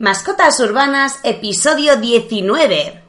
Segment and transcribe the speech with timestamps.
[0.00, 3.07] Mascotas Urbanas, episodio 19.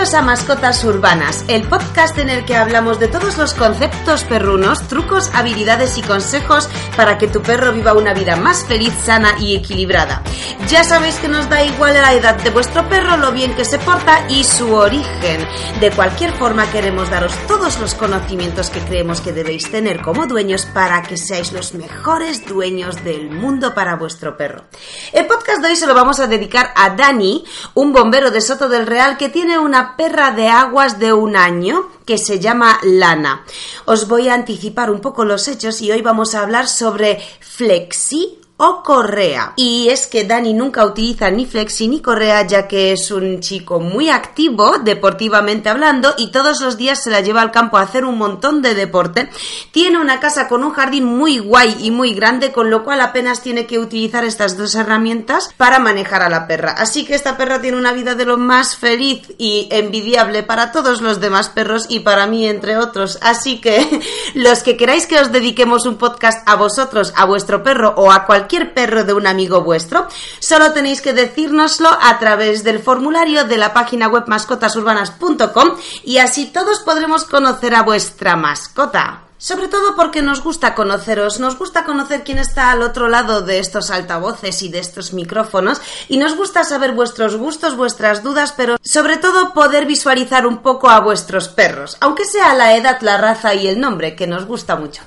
[0.00, 5.30] A Mascotas Urbanas, el podcast en el que hablamos de todos los conceptos perrunos, trucos,
[5.34, 10.22] habilidades y consejos para que tu perro viva una vida más feliz, sana y equilibrada.
[10.68, 13.78] Ya sabéis que nos da igual la edad de vuestro perro, lo bien que se
[13.78, 15.46] porta y su origen.
[15.80, 20.64] De cualquier forma queremos daros todos los conocimientos que creemos que debéis tener como dueños
[20.64, 24.64] para que seáis los mejores dueños del mundo para vuestro perro.
[25.12, 27.44] El podcast de hoy se lo vamos a dedicar a Dani,
[27.74, 29.58] un bombero de Soto del Real que tiene tiene
[29.96, 33.44] perra de aguas de un año que se llama Lana.
[33.84, 38.39] Os voy a anticipar un poco los hechos y hoy vamos a hablar sobre Flexi
[38.62, 39.54] o correa.
[39.56, 43.80] Y es que Dani nunca utiliza ni flexi ni correa ya que es un chico
[43.80, 48.04] muy activo deportivamente hablando y todos los días se la lleva al campo a hacer
[48.04, 49.30] un montón de deporte.
[49.70, 53.40] Tiene una casa con un jardín muy guay y muy grande con lo cual apenas
[53.40, 56.72] tiene que utilizar estas dos herramientas para manejar a la perra.
[56.72, 61.00] Así que esta perra tiene una vida de lo más feliz y envidiable para todos
[61.00, 63.18] los demás perros y para mí entre otros.
[63.22, 64.02] Así que
[64.34, 68.26] los que queráis que os dediquemos un podcast a vosotros, a vuestro perro o a
[68.26, 73.56] cualquier perro de un amigo vuestro, solo tenéis que decírnoslo a través del formulario de
[73.56, 79.22] la página web mascotasurbanas.com y así todos podremos conocer a vuestra mascota.
[79.40, 83.58] Sobre todo porque nos gusta conoceros, nos gusta conocer quién está al otro lado de
[83.58, 88.76] estos altavoces y de estos micrófonos y nos gusta saber vuestros gustos, vuestras dudas, pero
[88.82, 93.54] sobre todo poder visualizar un poco a vuestros perros, aunque sea la edad, la raza
[93.54, 95.00] y el nombre, que nos gusta mucho.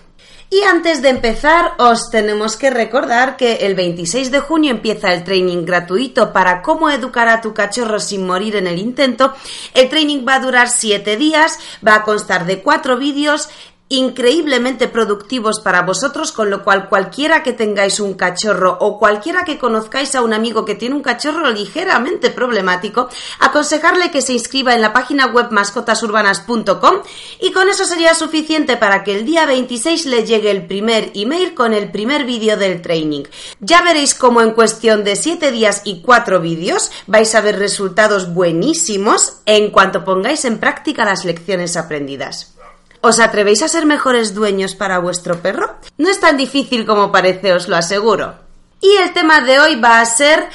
[0.53, 5.23] Y antes de empezar, os tenemos que recordar que el 26 de junio empieza el
[5.23, 9.33] training gratuito para cómo educar a tu cachorro sin morir en el intento.
[9.73, 13.49] El training va a durar 7 días, va a constar de 4 vídeos
[13.89, 19.59] increíblemente productivos para vosotros, con lo cual cualquiera que tengáis un cachorro o cualquiera que
[19.59, 24.81] conozcáis a un amigo que tiene un cachorro ligeramente problemático, aconsejarle que se inscriba en
[24.81, 27.01] la página web mascotasurbanas.com
[27.39, 31.53] y con eso sería suficiente para que el día 26 le llegue el primer email
[31.53, 33.23] con el primer vídeo del training.
[33.59, 38.33] Ya veréis cómo en cuestión de 7 días y 4 vídeos vais a ver resultados
[38.33, 42.53] buenísimos en cuanto pongáis en práctica las lecciones aprendidas.
[43.05, 45.75] ¿Os atrevéis a ser mejores dueños para vuestro perro?
[45.97, 48.35] No es tan difícil como parece, os lo aseguro.
[48.79, 50.47] Y el tema de hoy va a ser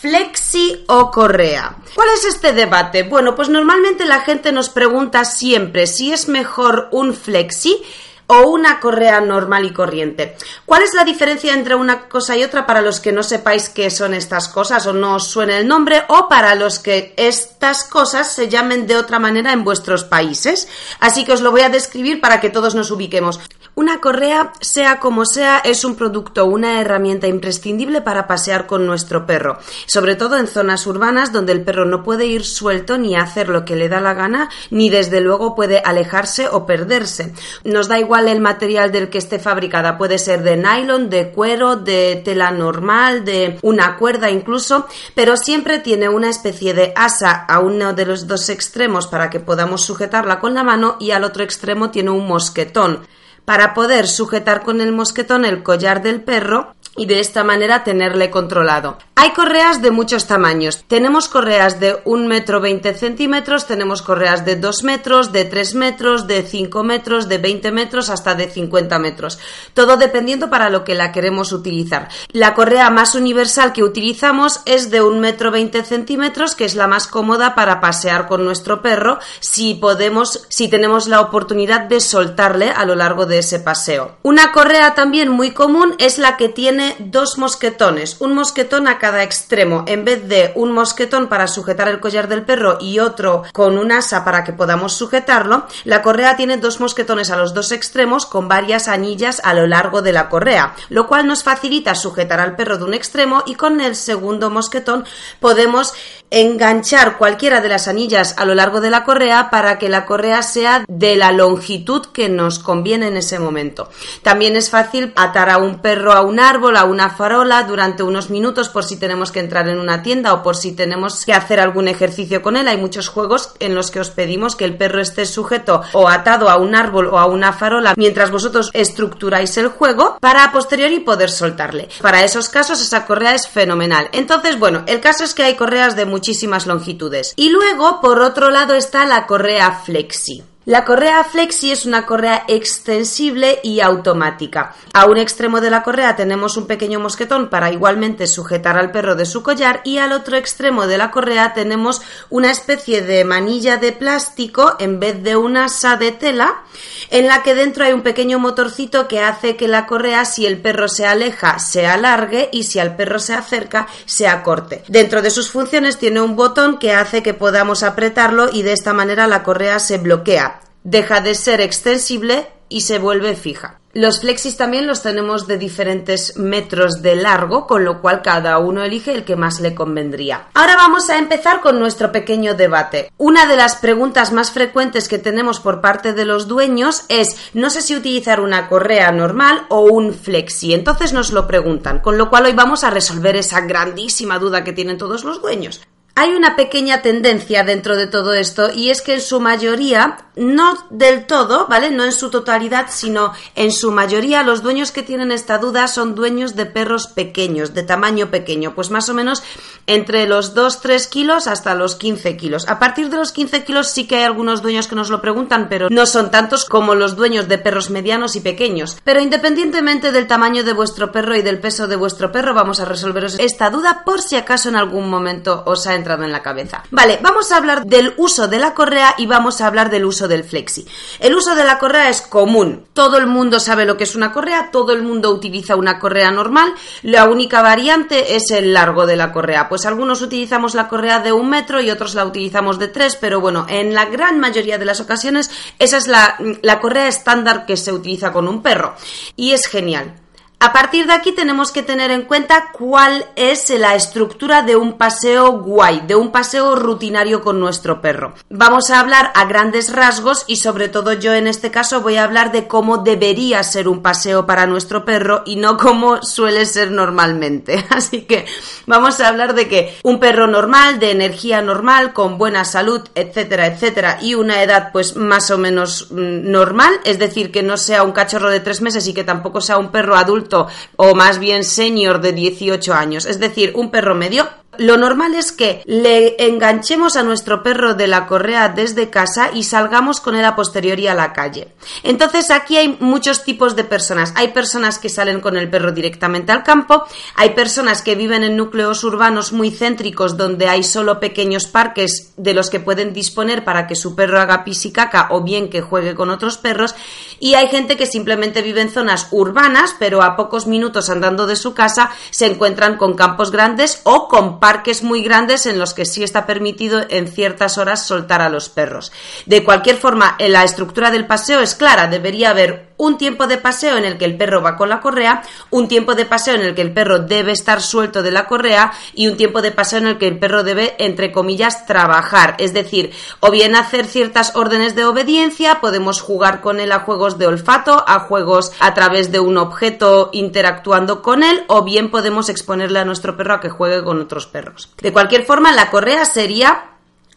[0.00, 1.76] flexi o correa.
[1.94, 3.02] ¿Cuál es este debate?
[3.02, 7.82] Bueno, pues normalmente la gente nos pregunta siempre si es mejor un flexi
[8.30, 10.36] o una correa normal y corriente.
[10.64, 13.90] ¿Cuál es la diferencia entre una cosa y otra para los que no sepáis qué
[13.90, 18.32] son estas cosas o no os suene el nombre o para los que estas cosas
[18.32, 20.68] se llamen de otra manera en vuestros países?
[21.00, 23.40] Así que os lo voy a describir para que todos nos ubiquemos.
[23.76, 29.26] Una correa, sea como sea, es un producto, una herramienta imprescindible para pasear con nuestro
[29.26, 33.48] perro, sobre todo en zonas urbanas donde el perro no puede ir suelto ni hacer
[33.48, 37.32] lo que le da la gana, ni desde luego puede alejarse o perderse.
[37.62, 41.76] Nos da igual el material del que esté fabricada, puede ser de nylon, de cuero,
[41.76, 47.60] de tela normal, de una cuerda incluso, pero siempre tiene una especie de asa a
[47.60, 51.44] uno de los dos extremos para que podamos sujetarla con la mano y al otro
[51.44, 53.06] extremo tiene un mosquetón
[53.44, 58.30] para poder sujetar con el mosquetón el collar del perro y de esta manera tenerle
[58.30, 58.98] controlado.
[59.22, 60.82] Hay correas de muchos tamaños.
[60.88, 66.26] Tenemos correas de 1 metro 20 centímetros, tenemos correas de 2 metros, de 3 metros,
[66.26, 69.38] de 5 metros, de 20 metros hasta de 50 metros.
[69.74, 72.08] Todo dependiendo para lo que la queremos utilizar.
[72.32, 76.86] La correa más universal que utilizamos es de 1 metro 20 centímetros, que es la
[76.86, 82.70] más cómoda para pasear con nuestro perro si podemos, si tenemos la oportunidad de soltarle
[82.70, 84.16] a lo largo de ese paseo.
[84.22, 89.09] Una correa también muy común es la que tiene dos mosquetones, un mosquetón a cada
[89.18, 93.78] extremo, en vez de un mosquetón para sujetar el collar del perro y otro con
[93.78, 98.26] un asa para que podamos sujetarlo, la correa tiene dos mosquetones a los dos extremos
[98.26, 102.56] con varias anillas a lo largo de la correa, lo cual nos facilita sujetar al
[102.56, 105.04] perro de un extremo y con el segundo mosquetón
[105.40, 105.92] podemos
[106.30, 110.42] enganchar cualquiera de las anillas a lo largo de la correa para que la correa
[110.42, 113.88] sea de la longitud que nos conviene en ese momento.
[114.22, 118.30] También es fácil atar a un perro a un árbol, a una farola durante unos
[118.30, 121.58] minutos por si tenemos que entrar en una tienda o por si tenemos que hacer
[121.58, 122.68] algún ejercicio con él.
[122.68, 126.48] Hay muchos juegos en los que os pedimos que el perro esté sujeto o atado
[126.48, 131.00] a un árbol o a una farola mientras vosotros estructuráis el juego para a posteriori
[131.00, 131.88] poder soltarle.
[132.00, 134.08] Para esos casos esa correa es fenomenal.
[134.12, 137.32] Entonces, bueno, el caso es que hay correas de muchísimas longitudes.
[137.36, 140.44] Y luego, por otro lado, está la correa flexi.
[140.66, 144.74] La correa flexi es una correa extensible y automática.
[144.92, 149.14] A un extremo de la correa tenemos un pequeño mosquetón para igualmente sujetar al perro
[149.14, 153.78] de su collar y al otro extremo de la correa tenemos una especie de manilla
[153.78, 156.62] de plástico en vez de una asa de tela
[157.08, 160.60] en la que dentro hay un pequeño motorcito que hace que la correa si el
[160.60, 164.84] perro se aleja se alargue y si al perro se acerca se acorte.
[164.88, 168.92] Dentro de sus funciones tiene un botón que hace que podamos apretarlo y de esta
[168.92, 173.80] manera la correa se bloquea deja de ser extensible y se vuelve fija.
[173.92, 178.84] Los flexis también los tenemos de diferentes metros de largo, con lo cual cada uno
[178.84, 180.46] elige el que más le convendría.
[180.54, 183.10] Ahora vamos a empezar con nuestro pequeño debate.
[183.18, 187.68] Una de las preguntas más frecuentes que tenemos por parte de los dueños es no
[187.68, 190.72] sé si utilizar una correa normal o un flexi.
[190.72, 194.72] Entonces nos lo preguntan, con lo cual hoy vamos a resolver esa grandísima duda que
[194.72, 195.80] tienen todos los dueños.
[196.22, 200.76] Hay una pequeña tendencia dentro de todo esto y es que en su mayoría, no
[200.90, 201.90] del todo, ¿vale?
[201.90, 206.14] No en su totalidad, sino en su mayoría los dueños que tienen esta duda son
[206.14, 209.42] dueños de perros pequeños, de tamaño pequeño, pues más o menos
[209.86, 212.68] entre los 2-3 kilos hasta los 15 kilos.
[212.68, 215.70] A partir de los 15 kilos sí que hay algunos dueños que nos lo preguntan,
[215.70, 218.98] pero no son tantos como los dueños de perros medianos y pequeños.
[219.04, 222.84] Pero independientemente del tamaño de vuestro perro y del peso de vuestro perro, vamos a
[222.84, 226.82] resolveros esta duda por si acaso en algún momento os ha entrado en la cabeza.
[226.90, 230.28] Vale, vamos a hablar del uso de la correa y vamos a hablar del uso
[230.28, 230.86] del flexi.
[231.18, 232.86] El uso de la correa es común.
[232.92, 236.30] Todo el mundo sabe lo que es una correa, todo el mundo utiliza una correa
[236.30, 236.72] normal.
[237.02, 239.68] La única variante es el largo de la correa.
[239.68, 243.40] Pues algunos utilizamos la correa de un metro y otros la utilizamos de tres, pero
[243.40, 247.76] bueno, en la gran mayoría de las ocasiones esa es la, la correa estándar que
[247.76, 248.94] se utiliza con un perro.
[249.36, 250.19] Y es genial.
[250.62, 254.98] A partir de aquí tenemos que tener en cuenta cuál es la estructura de un
[254.98, 258.34] paseo guay, de un paseo rutinario con nuestro perro.
[258.50, 262.24] Vamos a hablar a grandes rasgos y sobre todo yo en este caso voy a
[262.24, 266.90] hablar de cómo debería ser un paseo para nuestro perro y no cómo suele ser
[266.90, 267.82] normalmente.
[267.90, 268.44] Así que
[268.84, 273.66] vamos a hablar de que un perro normal, de energía normal, con buena salud, etcétera,
[273.66, 278.02] etcétera, y una edad pues más o menos mm, normal, es decir, que no sea
[278.02, 280.49] un cachorro de tres meses y que tampoco sea un perro adulto
[280.96, 285.50] o más bien senior de 18 años, es decir, un perro medio lo normal es
[285.50, 290.44] que le enganchemos a nuestro perro de la correa desde casa y salgamos con él
[290.44, 291.68] a posteriori a la calle.
[292.04, 294.32] Entonces aquí hay muchos tipos de personas.
[294.36, 298.56] Hay personas que salen con el perro directamente al campo, hay personas que viven en
[298.56, 303.88] núcleos urbanos muy céntricos donde hay solo pequeños parques de los que pueden disponer para
[303.88, 306.94] que su perro haga pis y caca o bien que juegue con otros perros
[307.40, 311.56] y hay gente que simplemente vive en zonas urbanas pero a pocos minutos andando de
[311.56, 316.04] su casa se encuentran con campos grandes o con parques muy grandes en los que
[316.04, 319.10] sí está permitido en ciertas horas soltar a los perros.
[319.46, 323.96] De cualquier forma, la estructura del paseo es clara, debería haber un tiempo de paseo
[323.96, 326.74] en el que el perro va con la correa, un tiempo de paseo en el
[326.74, 330.06] que el perro debe estar suelto de la correa y un tiempo de paseo en
[330.06, 332.56] el que el perro debe, entre comillas, trabajar.
[332.58, 337.38] Es decir, o bien hacer ciertas órdenes de obediencia, podemos jugar con él a juegos
[337.38, 342.50] de olfato, a juegos a través de un objeto interactuando con él, o bien podemos
[342.50, 344.90] exponerle a nuestro perro a que juegue con otros perros.
[345.00, 346.89] De cualquier forma, la correa sería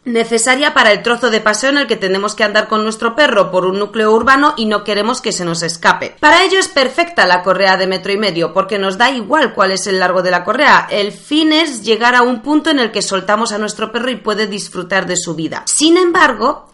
[0.05, 3.51] necesaria para el trozo de paseo en el que tenemos que andar con nuestro perro
[3.51, 6.15] por un núcleo urbano y no queremos que se nos escape.
[6.19, 9.71] Para ello es perfecta la correa de metro y medio porque nos da igual cuál
[9.71, 10.87] es el largo de la correa.
[10.89, 14.17] El fin es llegar a un punto en el que soltamos a nuestro perro y
[14.17, 15.63] puede disfrutar de su vida.
[15.65, 16.67] Sin embargo,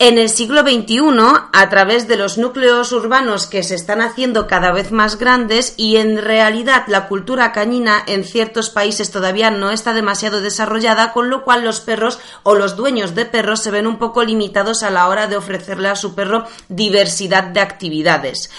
[0.00, 1.00] en el siglo XXI,
[1.52, 5.96] a través de los núcleos urbanos que se están haciendo cada vez más grandes y
[5.96, 11.44] en realidad la cultura cañina en ciertos países todavía no está demasiado desarrollada, con lo
[11.44, 15.08] cual los perros o los dueños de perros se ven un poco limitados a la
[15.08, 18.50] hora de ofrecerle a su perro diversidad de actividades.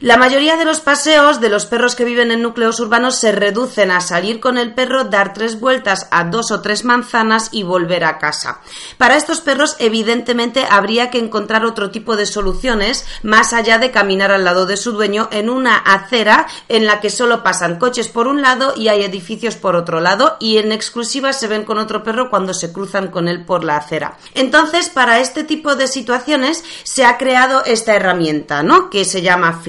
[0.00, 3.90] La mayoría de los paseos de los perros que viven en núcleos urbanos se reducen
[3.90, 8.04] a salir con el perro, dar tres vueltas a dos o tres manzanas y volver
[8.04, 8.60] a casa.
[8.98, 14.32] Para estos perros, evidentemente, habría que encontrar otro tipo de soluciones más allá de caminar
[14.32, 18.28] al lado de su dueño en una acera en la que solo pasan coches por
[18.28, 22.02] un lado y hay edificios por otro lado y en exclusiva se ven con otro
[22.02, 24.18] perro cuando se cruzan con él por la acera.
[24.34, 28.90] Entonces, para este tipo de situaciones se ha creado esta herramienta, ¿no?
[28.90, 29.62] Que se llama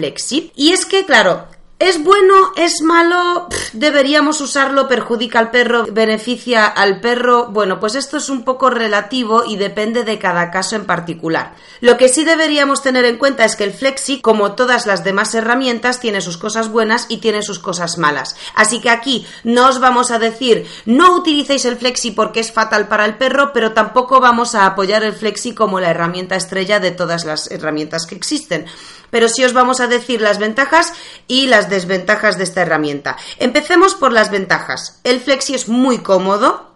[0.55, 1.47] Y es que, claro,
[1.79, 2.53] ¿Es bueno?
[2.55, 3.47] ¿Es malo?
[3.71, 4.87] ¿Deberíamos usarlo?
[4.87, 5.85] ¿Perjudica al perro?
[5.91, 7.49] ¿Beneficia al perro?
[7.51, 11.53] Bueno, pues esto es un poco relativo y depende de cada caso en particular.
[11.79, 15.35] Lo que sí deberíamos tener en cuenta es que el Flexi, como todas las demás
[15.35, 18.35] herramientas, tiene sus cosas buenas y tiene sus cosas malas.
[18.55, 22.87] Así que aquí no os vamos a decir no utilicéis el Flexi porque es fatal
[22.87, 26.89] para el perro, pero tampoco vamos a apoyar el Flexi como la herramienta estrella de
[26.89, 28.65] todas las herramientas que existen
[29.09, 30.93] pero sí os vamos a decir las ventajas
[31.27, 33.17] y desventajas de esta herramienta.
[33.39, 34.99] Empecemos por las ventajas.
[35.03, 36.66] El Flexi es muy cómodo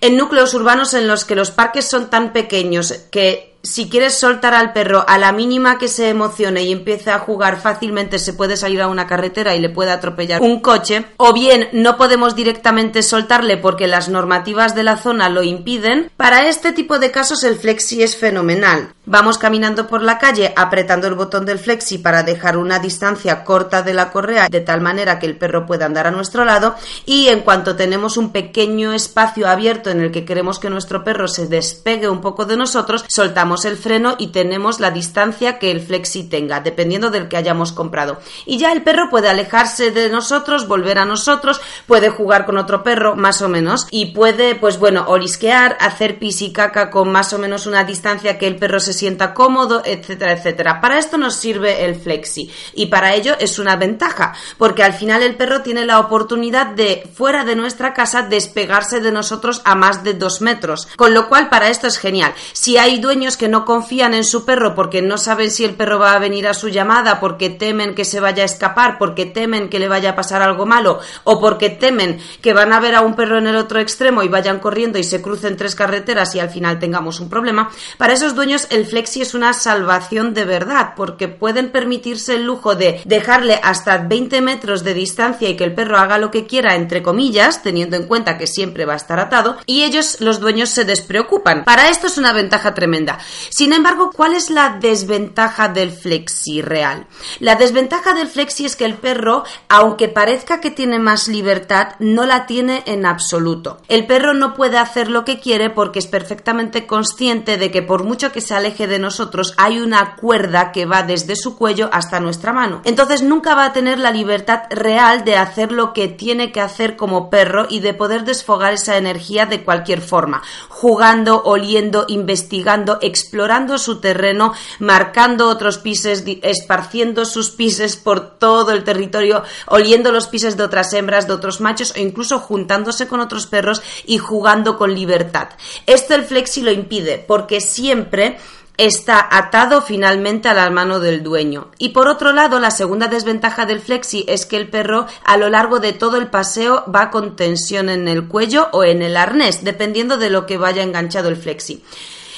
[0.00, 4.54] en núcleos urbanos en los que los parques son tan pequeños que si quieres soltar
[4.54, 8.56] al perro a la mínima que se emocione y empiece a jugar fácilmente se puede
[8.56, 13.02] salir a una carretera y le puede atropellar un coche o bien no podemos directamente
[13.02, 17.56] soltarle porque las normativas de la zona lo impiden para este tipo de casos el
[17.56, 18.94] flexi es fenomenal.
[19.04, 23.82] Vamos caminando por la calle apretando el botón del flexi para dejar una distancia corta
[23.82, 27.28] de la correa de tal manera que el perro pueda andar a nuestro lado y
[27.28, 31.46] en cuanto tenemos un pequeño espacio abierto en el que queremos que nuestro perro se
[31.46, 36.24] despegue un poco de nosotros soltamos el freno y tenemos la distancia que el flexi
[36.24, 38.18] tenga, dependiendo del que hayamos comprado.
[38.46, 42.82] Y ya el perro puede alejarse de nosotros, volver a nosotros, puede jugar con otro
[42.82, 47.32] perro, más o menos, y puede, pues bueno, olisquear, hacer pis y caca con más
[47.32, 50.80] o menos una distancia que el perro se sienta cómodo, etcétera, etcétera.
[50.80, 55.22] Para esto nos sirve el flexi y para ello es una ventaja, porque al final
[55.22, 60.04] el perro tiene la oportunidad de, fuera de nuestra casa, despegarse de nosotros a más
[60.04, 62.34] de dos metros, con lo cual para esto es genial.
[62.52, 65.98] Si hay dueños que no confían en su perro porque no saben si el perro
[65.98, 69.68] va a venir a su llamada, porque temen que se vaya a escapar, porque temen
[69.68, 73.00] que le vaya a pasar algo malo o porque temen que van a ver a
[73.00, 76.40] un perro en el otro extremo y vayan corriendo y se crucen tres carreteras y
[76.40, 80.92] al final tengamos un problema, para esos dueños el flexi es una salvación de verdad
[80.96, 85.74] porque pueden permitirse el lujo de dejarle hasta 20 metros de distancia y que el
[85.74, 89.18] perro haga lo que quiera, entre comillas, teniendo en cuenta que siempre va a estar
[89.66, 91.64] y ellos, los dueños, se despreocupan.
[91.64, 93.18] Para esto es una ventaja tremenda.
[93.48, 97.06] Sin embargo, ¿cuál es la desventaja del flexi real?
[97.38, 102.26] La desventaja del flexi es que el perro, aunque parezca que tiene más libertad, no
[102.26, 103.80] la tiene en absoluto.
[103.88, 108.04] El perro no puede hacer lo que quiere porque es perfectamente consciente de que por
[108.04, 112.20] mucho que se aleje de nosotros, hay una cuerda que va desde su cuello hasta
[112.20, 112.82] nuestra mano.
[112.84, 116.96] Entonces nunca va a tener la libertad real de hacer lo que tiene que hacer
[116.96, 123.78] como perro y de poder desfogar esa energía de cualquier forma, jugando, oliendo, investigando, explorando
[123.78, 130.56] su terreno, marcando otros pises, esparciendo sus pises por todo el territorio, oliendo los pises
[130.56, 134.94] de otras hembras, de otros machos o incluso juntándose con otros perros y jugando con
[134.94, 135.50] libertad.
[135.86, 138.38] Esto el flexi lo impide porque siempre
[138.76, 141.70] está atado finalmente a la mano del dueño.
[141.78, 145.48] Y por otro lado, la segunda desventaja del flexi es que el perro a lo
[145.50, 149.64] largo de todo el paseo va con tensión en el cuello o en el arnés,
[149.64, 151.82] dependiendo de lo que vaya enganchado el flexi.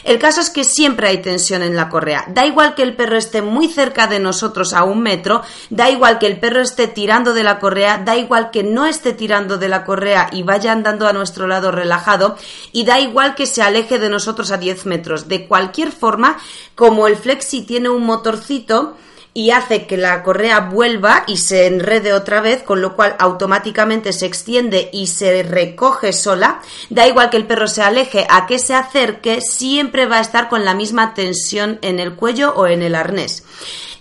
[0.04, 2.24] El caso es que siempre hay tensión en la correa.
[2.28, 6.18] Da igual que el perro esté muy cerca de nosotros a un metro, da igual
[6.18, 9.68] que el perro esté tirando de la correa, da igual que no esté tirando de
[9.68, 12.36] la correa y vaya andando a nuestro lado relajado,
[12.72, 15.28] y da igual que se aleje de nosotros a 10 metros.
[15.28, 16.38] De cualquier forma,
[16.74, 18.96] como el flexi tiene un motorcito,
[19.34, 24.12] y hace que la correa vuelva y se enrede otra vez, con lo cual automáticamente
[24.12, 26.60] se extiende y se recoge sola.
[26.90, 30.48] Da igual que el perro se aleje a que se acerque, siempre va a estar
[30.48, 33.44] con la misma tensión en el cuello o en el arnés.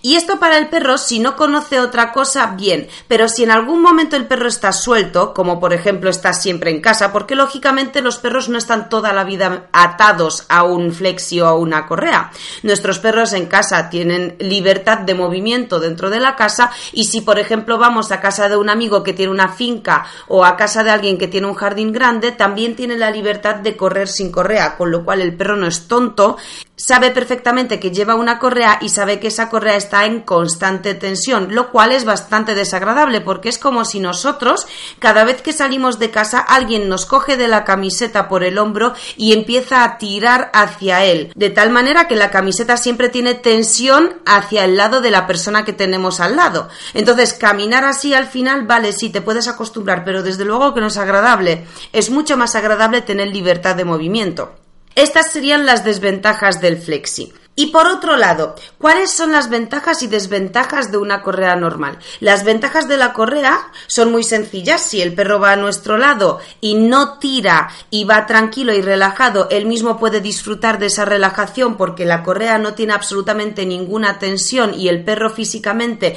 [0.02, 3.80] Y esto para el perro, si no conoce otra cosa, bien, pero si en algún
[3.80, 8.18] momento el perro está suelto, como por ejemplo está siempre en casa, porque lógicamente los
[8.18, 12.32] perros no están toda la vida atados a un flexi o a una correa.
[12.64, 17.38] Nuestros perros en casa tienen libertad de movimiento dentro de la casa y si por
[17.38, 20.90] ejemplo vamos a casa de un amigo que tiene una finca o a casa de
[20.90, 24.90] alguien que tiene un jardín grande, también tiene la libertad de correr sin correa, con
[24.90, 26.36] lo cual el perro no es tonto
[26.84, 31.54] sabe perfectamente que lleva una correa y sabe que esa correa está en constante tensión,
[31.54, 34.66] lo cual es bastante desagradable porque es como si nosotros,
[34.98, 38.94] cada vez que salimos de casa, alguien nos coge de la camiseta por el hombro
[39.16, 44.14] y empieza a tirar hacia él, de tal manera que la camiseta siempre tiene tensión
[44.26, 46.68] hacia el lado de la persona que tenemos al lado.
[46.94, 50.88] Entonces, caminar así al final, vale, sí, te puedes acostumbrar, pero desde luego que no
[50.88, 51.64] es agradable.
[51.92, 54.61] Es mucho más agradable tener libertad de movimiento.
[54.94, 57.32] Estas serían las desventajas del flexi.
[57.54, 61.98] Y por otro lado, ¿cuáles son las ventajas y desventajas de una correa normal?
[62.20, 64.80] Las ventajas de la correa son muy sencillas.
[64.80, 69.48] Si el perro va a nuestro lado y no tira y va tranquilo y relajado,
[69.50, 74.72] él mismo puede disfrutar de esa relajación porque la correa no tiene absolutamente ninguna tensión
[74.72, 76.16] y el perro físicamente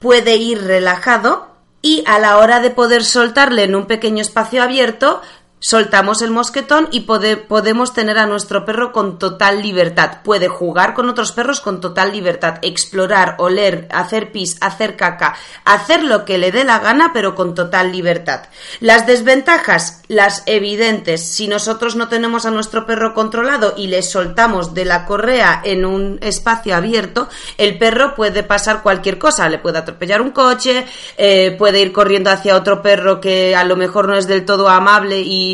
[0.00, 1.48] puede ir relajado.
[1.80, 5.20] Y a la hora de poder soltarle en un pequeño espacio abierto,
[5.64, 10.18] soltamos el mosquetón y podemos tener a nuestro perro con total libertad.
[10.22, 16.02] Puede jugar con otros perros con total libertad, explorar, oler, hacer pis, hacer caca, hacer
[16.02, 18.42] lo que le dé la gana, pero con total libertad.
[18.80, 21.26] Las desventajas, las evidentes.
[21.26, 25.86] Si nosotros no tenemos a nuestro perro controlado y le soltamos de la correa en
[25.86, 29.48] un espacio abierto, el perro puede pasar cualquier cosa.
[29.48, 30.84] Le puede atropellar un coche,
[31.16, 34.68] eh, puede ir corriendo hacia otro perro que a lo mejor no es del todo
[34.68, 35.53] amable y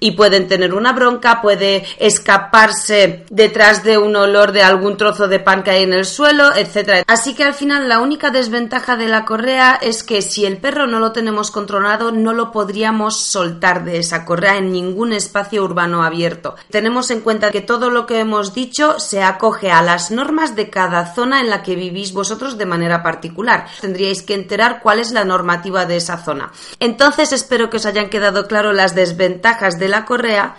[0.00, 5.38] y, pueden tener una bronca, puede escaparse detrás de un olor de algún trozo de
[5.40, 7.04] pan que hay en el suelo, etcétera.
[7.06, 10.86] Así que al final la única desventaja de la correa es que si el perro
[10.86, 16.02] no lo tenemos controlado, no lo podríamos soltar de esa correa en ningún espacio urbano
[16.02, 16.56] abierto.
[16.70, 20.70] Tenemos en cuenta que todo lo que hemos dicho se acoge a las normas de
[20.70, 23.66] cada zona en la que vivís vosotros de manera particular.
[23.80, 26.52] Tendríais que enterar cuál es la normativa de esa zona.
[26.80, 30.54] Entonces espero que os hayan quedado claro las desventajas de la correa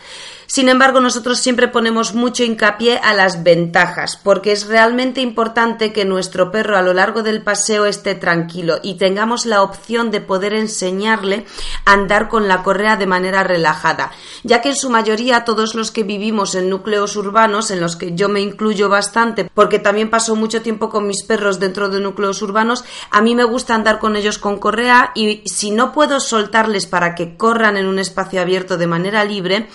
[0.51, 6.05] sin embargo, nosotros siempre ponemos mucho hincapié a las ventajas, porque es realmente importante que
[6.05, 10.53] nuestro perro a lo largo del paseo esté tranquilo y tengamos la opción de poder
[10.53, 11.45] enseñarle
[11.85, 14.11] a andar con la correa de manera relajada,
[14.43, 18.15] ya que en su mayoría todos los que vivimos en núcleos urbanos, en los que
[18.15, 22.41] yo me incluyo bastante, porque también paso mucho tiempo con mis perros dentro de núcleos
[22.41, 26.87] urbanos, a mí me gusta andar con ellos con correa y si no puedo soltarles
[26.87, 29.69] para que corran en un espacio abierto de manera libre,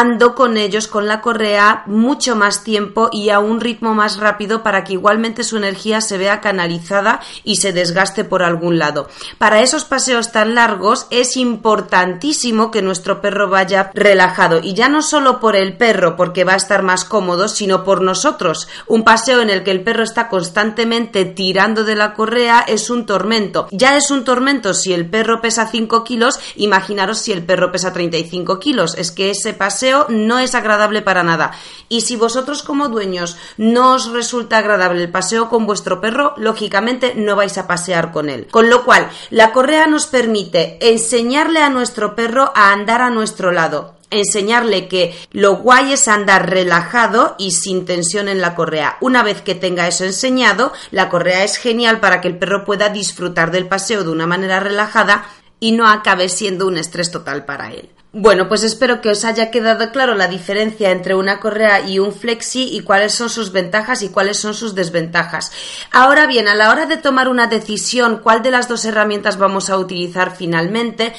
[0.00, 4.62] ando con ellos con la correa mucho más tiempo y a un ritmo más rápido
[4.62, 9.10] para que igualmente su energía se vea canalizada y se desgaste por algún lado.
[9.36, 15.02] Para esos paseos tan largos es importantísimo que nuestro perro vaya relajado y ya no
[15.02, 18.68] solo por el perro porque va a estar más cómodo, sino por nosotros.
[18.86, 23.04] Un paseo en el que el perro está constantemente tirando de la correa es un
[23.04, 23.68] tormento.
[23.70, 27.92] Ya es un tormento si el perro pesa 5 kilos, imaginaros si el perro pesa
[27.92, 28.94] 35 kilos.
[28.96, 31.52] Es que ese paseo no es agradable para nada.
[31.88, 37.14] Y si vosotros como dueños no os resulta agradable el paseo con vuestro perro, lógicamente
[37.16, 38.48] no vais a pasear con él.
[38.50, 43.52] Con lo cual, la correa nos permite enseñarle a nuestro perro a andar a nuestro
[43.52, 48.98] lado enseñarle que lo guay es andar relajado y sin tensión en la correa.
[49.00, 52.90] Una vez que tenga eso enseñado, la correa es genial para que el perro pueda
[52.90, 55.24] disfrutar del paseo de una manera relajada
[55.58, 57.88] y no acabe siendo un estrés total para él.
[58.14, 62.12] Bueno, pues espero que os haya quedado claro la diferencia entre una correa y un
[62.12, 65.50] flexi y cuáles son sus ventajas y cuáles son sus desventajas.
[65.90, 69.70] Ahora bien, a la hora de tomar una decisión cuál de las dos herramientas vamos
[69.70, 71.14] a utilizar finalmente,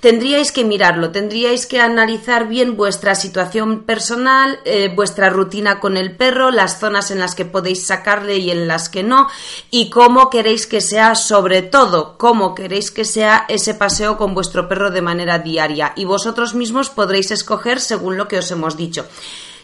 [0.00, 6.16] tendríais que mirarlo, tendríais que analizar bien vuestra situación personal, eh, vuestra rutina con el
[6.16, 9.28] perro, las zonas en las que podéis sacarle y en las que no,
[9.70, 14.68] y cómo queréis que sea, sobre todo, cómo queréis que sea ese paseo con vuestro
[14.68, 15.92] perro de manera diaria.
[15.96, 19.06] Y vosotros mismos podréis escoger según lo que os hemos dicho.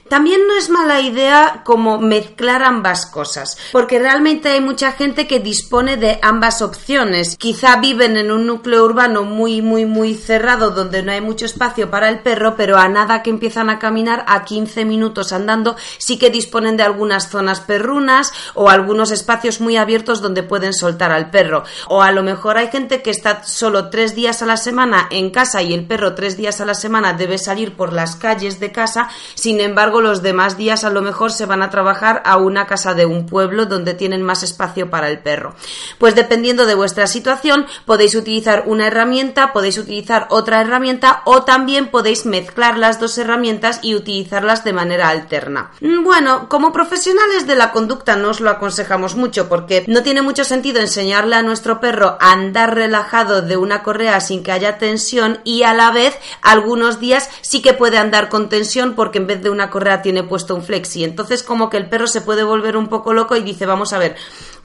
[0.08, 5.40] También no es mala idea como mezclar ambas cosas, porque realmente hay mucha gente que
[5.40, 7.36] dispone de ambas opciones.
[7.38, 11.90] Quizá viven en un núcleo urbano muy, muy, muy cerrado donde no hay mucho espacio
[11.90, 16.18] para el perro, pero a nada que empiezan a caminar a 15 minutos andando, sí
[16.18, 21.30] que disponen de algunas zonas perrunas o algunos espacios muy abiertos donde pueden soltar al
[21.30, 21.64] perro.
[21.88, 25.30] O a lo mejor hay gente que está solo tres días a la semana en
[25.30, 28.70] casa y el perro tres días a la semana debe salir por las calles de
[28.70, 32.68] casa, sin embargo los demás días a lo mejor se van a trabajar a una
[32.68, 35.54] casa de un pueblo donde tienen más espacio para el perro.
[35.98, 41.88] Pues dependiendo de vuestra situación, podéis utilizar una herramienta, podéis utilizar otra herramienta o también
[41.88, 45.72] podéis mezclar las dos herramientas y utilizarlas de manera alterna.
[45.80, 50.22] Mm, bueno, como profesionales de la conducta no os lo aconsejamos mucho porque no tiene
[50.22, 54.78] mucho sentido enseñarle a nuestro perro a andar relajado de una correa sin que haya
[54.78, 59.26] tensión y a la vez algunos días sí que puede andar con tensión porque en
[59.26, 61.04] vez de una correa tiene puesto un flexi.
[61.04, 63.98] Entonces como que el perro se puede volver un poco loco y dice, vamos a
[63.98, 64.16] ver,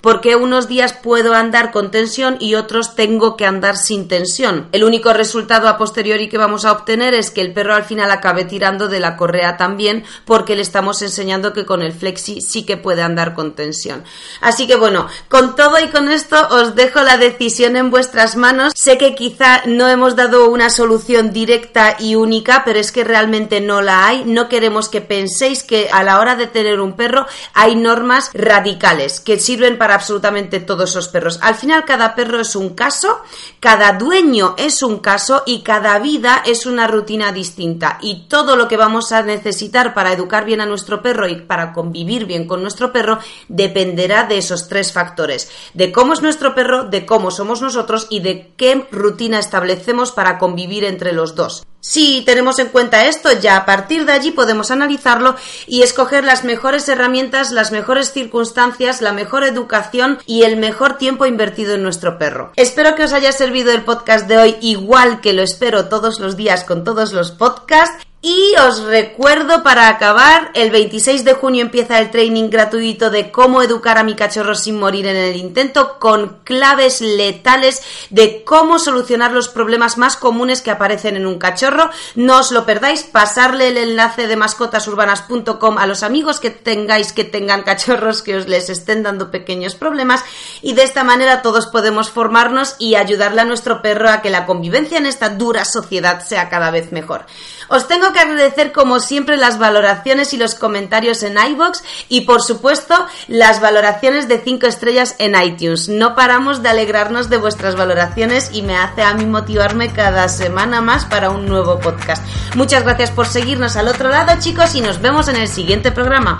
[0.02, 4.70] ¿Por qué unos días puedo andar con tensión y otros tengo que andar sin tensión?
[4.72, 8.10] El único resultado a posteriori que vamos a obtener es que el perro al final
[8.10, 12.64] acabe tirando de la correa también porque le estamos enseñando que con el flexi sí
[12.64, 14.06] que puede andar con tensión.
[14.40, 18.72] Así que bueno, con todo y con esto os dejo la decisión en vuestras manos.
[18.78, 23.60] Sé que quizá no hemos dado una solución directa y única, pero es que realmente
[23.60, 24.24] no la hay.
[24.24, 29.20] No queremos que penséis que a la hora de tener un perro hay normas radicales
[29.20, 31.40] que sirven para absolutamente todos esos perros.
[31.42, 33.22] Al final cada perro es un caso,
[33.60, 37.98] cada dueño es un caso y cada vida es una rutina distinta.
[38.02, 41.74] Y todo lo que vamos a necesitar para educar bien a nuestro perro y para
[41.74, 45.50] convivir bien con nuestro perro dependerá de esos tres factores.
[45.74, 50.38] De cómo es nuestro perro, de cómo somos nosotros y de qué rutina establecemos para
[50.38, 51.64] convivir entre los dos.
[51.82, 56.44] Si tenemos en cuenta esto, ya a partir de allí podemos analizarlo y escoger las
[56.44, 62.18] mejores herramientas, las mejores circunstancias, la mejor educación y el mejor tiempo invertido en nuestro
[62.18, 62.52] perro.
[62.58, 66.36] Espero que os haya servido el podcast de hoy igual que lo espero todos los
[66.36, 72.00] días con todos los podcasts y os recuerdo para acabar, el 26 de junio empieza
[72.00, 76.40] el training gratuito de cómo educar a mi cachorro sin morir en el intento con
[76.44, 81.92] claves letales de cómo solucionar los problemas más comunes que aparecen en un cachorro.
[82.16, 87.24] No os lo perdáis, pasarle el enlace de mascotasurbanas.com a los amigos que tengáis que
[87.24, 90.26] tengan cachorros que os les estén dando pequeños problemas
[90.62, 94.46] y de esta manera todos podemos formarnos y ayudarle a nuestro perro a que la
[94.46, 97.26] convivencia en esta dura sociedad sea cada vez mejor.
[97.70, 102.42] Os tengo que agradecer como siempre las valoraciones y los comentarios en iBox y por
[102.42, 102.96] supuesto
[103.28, 105.90] las valoraciones de 5 estrellas en iTunes.
[105.90, 110.82] No paramos de alegrarnos de vuestras valoraciones y me hace a mí motivarme cada semana
[110.82, 112.24] más para un nuevo podcast.
[112.56, 116.40] Muchas gracias por seguirnos al otro lado chicos y nos vemos en el siguiente programa.